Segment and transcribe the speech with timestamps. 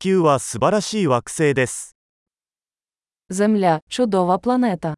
[0.00, 1.94] 球は素晴らしい惑星です。
[3.30, 4.94] Земля чудова планета.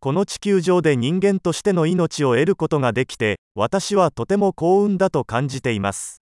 [0.00, 6.20] この地球上で人間としての命を得ることができて、私はとても幸運だと感じています。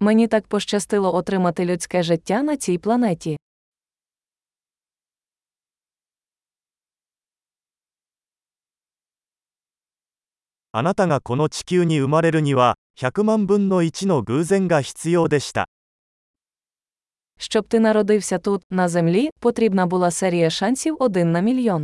[0.00, 3.38] Мені так пощастило отримати людське життя на цій планеті.
[10.73, 15.67] あなたがこの地球に生まれるには、100万分の1の偶然が必要でした。
[17.39, 21.83] Щоб ти народився тут, на землі, потрібна була серія шансів один на мільйон.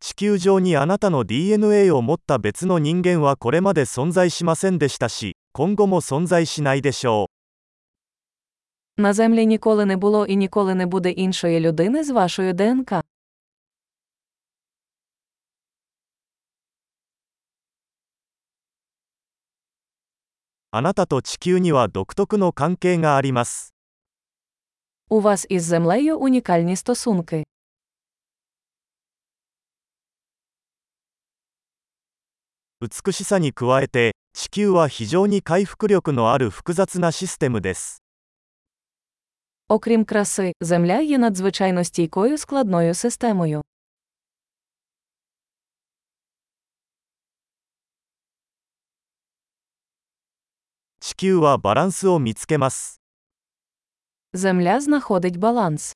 [0.00, 7.35] 地球上にあなたの DNA を持った別の人間はこれまで存在しませんでしたし、今後も存在しないでしょう。
[8.96, 12.92] На землі ніколи не було і ніколи не буде іншої людини з вашою ДНК.
[20.74, 23.74] あなたと地球には独特の関係があります。
[25.10, 27.44] У вас із землею унікальні стосунки.
[32.80, 38.02] 美しさに加えて、地球は非常に回復力のある複雑なシステムです。
[39.68, 43.62] Окрім краси, земля є надзвичайно стійкою складною системою.
[51.00, 53.00] 地球はバランスを見つけます。
[54.34, 55.92] Земля знаходить баланс.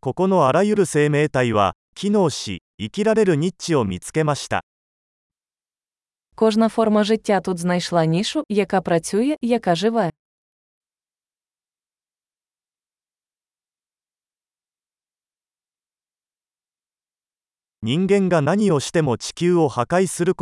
[0.00, 4.62] ここのあらゆる生命体は、機能し、生きられるニッチを見つけました。
[6.35, 10.11] Кожна форма життя тут знайшла нішу, яка працює, яка живе.
[17.83, 19.01] Нінген га нані о шите
[19.55, 20.33] о хакай суру.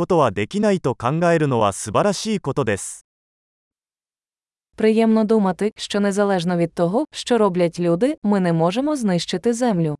[4.76, 9.96] Приємно думати, що незалежно від того, що роблять люди, ми не можемо знищити землю.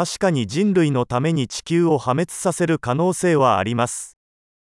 [0.00, 4.16] 確かに人類のために地球を破滅させる可能性はあります。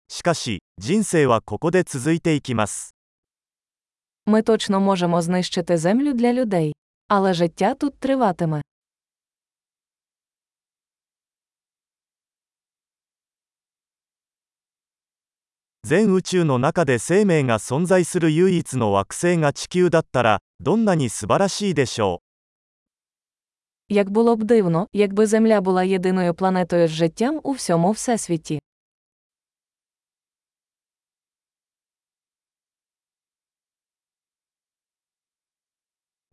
[0.08, 2.94] しかし、人生はここで続いていきます。
[4.28, 6.74] Ми точно можемо знищити землю для людей.
[7.10, 8.62] Але життя тут триватиме.
[15.84, 22.29] 全宇宙の中で生命が存在する唯一の惑星が地球だったら、どんなに素晴らしいでしょう。
[23.90, 28.60] Як було б дивно, якби Земля була єдиною планетою з життям у всьому всесвіті.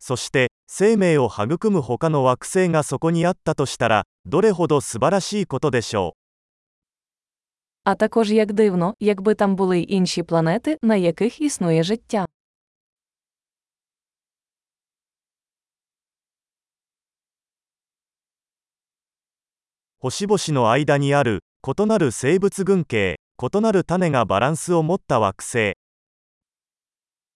[0.05, 6.11] そして、生命を育む他の惑星がそこにあったとしたら、どれほど素晴らしいことでしょう。
[7.85, 12.25] А також як дивно, якби там були й інші планети, на яких існує життя.
[19.99, 25.73] 星々の間にある異なる生物群系異なる種がバランスを持った惑星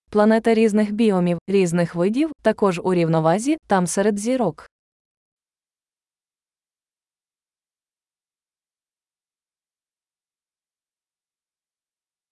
[0.09, 4.67] Планета різних біомів, різних видів, також у рівновазі, там серед зірок.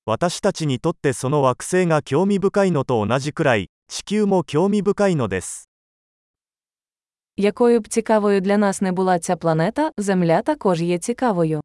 [0.08, 5.68] 私たちにとってその惑星が興味深いのと同じくらい地球も興味深いのです
[7.37, 11.61] Якою б цікавою для нас не була ця планета, Земля також є цікавою.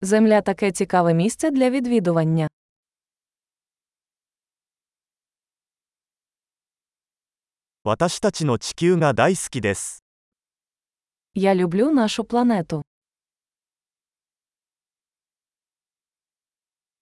[0.00, 2.48] Земля таке цікаве місце для відвідування.
[11.34, 12.82] Я люблю нашу планету.